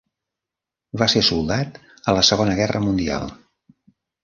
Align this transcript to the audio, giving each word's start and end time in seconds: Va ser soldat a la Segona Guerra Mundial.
Va 1.01 1.07
ser 1.15 1.21
soldat 1.27 1.77
a 2.13 2.17
la 2.19 2.25
Segona 2.31 2.57
Guerra 2.63 2.85
Mundial. 2.89 3.31